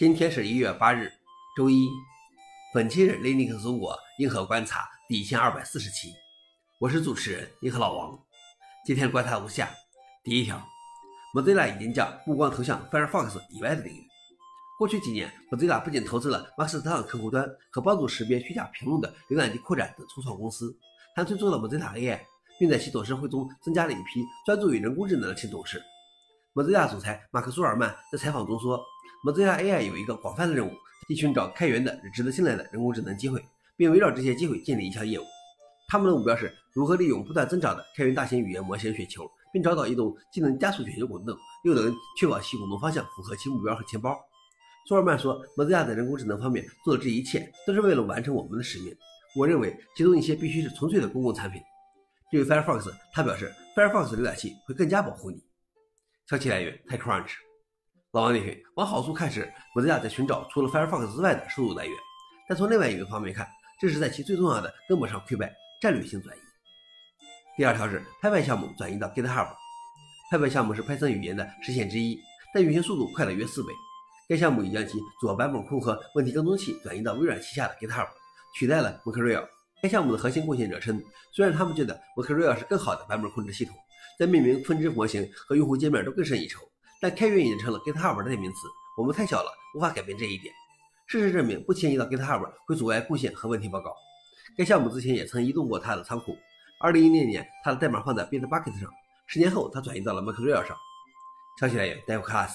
[0.00, 1.12] 今天是一月八日，
[1.54, 1.86] 周一。
[2.72, 6.14] 本期是 Linux 中国硬核观察第一千二百四十期，
[6.80, 8.18] 我是主持人硬核老王。
[8.86, 9.68] 今天观察如下：
[10.24, 10.58] 第一条
[11.34, 14.08] ，Mozilla 已经将目光投向 Firefox 以外的领域。
[14.78, 20.74] 过去几年，Mozilla 不仅投资了 Mastodon 客户端和帮助识别虚假评论的浏览器扩展等初创公司，
[21.14, 22.18] 还推出了 Mozilla AI，
[22.58, 25.82] 并在其董事会中增加了一批专注于人工智能的新董事。
[26.54, 28.82] Mozilla 总裁马克·苏尔曼在采访中说。
[29.22, 30.72] Mozilla AI 有一个广泛的任务，
[31.06, 33.44] 即寻找开源的、值得信赖的人工智能机会，
[33.76, 35.24] 并围绕这些机会建立一项业务。
[35.88, 44.16] 他们的目标是如何利用不断增长的开源大型语言模型雪球，并找到一种既能加速雪球滚动，又能确保其滚动方向符合其目标和钱包。
[44.88, 48.96] 苏尔曼说，Mozilla 在人工智能方面做的这一切，都是为了完成我们的使命。
[49.36, 51.60] 我认为其中一些必须是纯粹的公共产品。
[52.30, 55.42] 至于 Firefox，他表示，Firefox 浏览器会更加保护你。
[56.26, 57.49] 消息来源：TechCrunch。
[58.12, 61.94] 老王点评：往好处看是，Mozilla 在寻找除了 Firefox 之外的收入来源，
[62.48, 63.48] 但从另外一个方面看，
[63.80, 66.40] 这是在其最重要的根本上溃败战略性转移。
[67.56, 69.46] 第二条是 Python 项目转移到 GitHub。
[70.32, 72.18] Python 项目是 Python 语言的实现之一，
[72.52, 73.68] 但运行速度快了约四倍。
[74.28, 78.08] 该项目已将其主要版本库和问题跟踪器转移到微软旗下的 GitHub，
[78.58, 79.46] 取代了 Mercurial。
[79.80, 81.00] 该项目的核心贡献者称，
[81.32, 83.76] 虽然他们觉得 Mercurial 是更好的版本控制系统，
[84.18, 86.60] 在命名、分支模型和用户界面都更胜一筹。
[87.00, 88.58] 但开源已经成了 GitHub 的代名词，
[88.98, 90.52] 我们太小了，无法改变这一点。
[91.06, 93.94] 事实证明，不迁移到 GitHub 会阻碍贡献和问题报告。
[94.56, 96.36] 该项目之前也曾移动过它的仓库。
[96.84, 98.90] 2016年，它的代码放在 Bitbucket 上，
[99.26, 100.76] 十年后，它转移到了 Mercurial 上。
[101.58, 102.52] 消息来源：DevClass。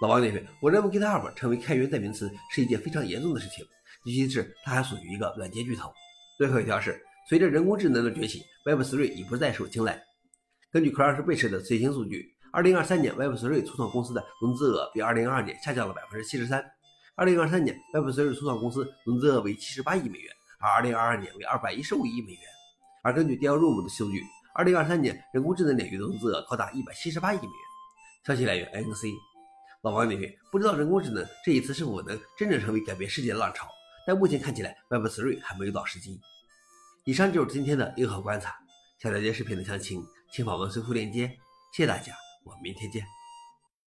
[0.00, 3.64] 老王点评：我认为 GitHub 成为开源代名词是一件非常严重的事情，
[4.04, 5.92] 尤其是它还属于一个软件巨头。
[6.38, 10.00] 最后一条是，随着人工智能的崛起，Web3 已不再受青睐。
[10.70, 12.35] 根据 Crunchbase 的最新数据。
[12.56, 16.64] 二零二三年 Web Three 初创公司的融资额比二零二二年下降了百分之七十三。
[17.14, 22.40] 二零二三年 Web Three 初创公司融资额为七十八亿美元，而二零二二年为二百一十五亿美元。
[23.02, 24.22] 而根据 d e l r o o m 的数据，
[24.54, 27.52] 二零二三年人工智能领域的融资额高达一百七十八亿美元。
[28.24, 29.12] 消息来源：N C。
[29.82, 33.68] 老王点评：不知道人工智能这一次是否能真正成为改变世界的浪潮，
[34.06, 36.18] 但目前看起来 Web Three 还没有到时机。
[37.04, 38.56] 以上就是今天的硬核观察。
[38.98, 40.02] 想了解视频的详情，
[40.32, 41.28] 请访问随后链接。
[41.74, 42.14] 谢谢大家。
[42.46, 43.04] 我们明天见。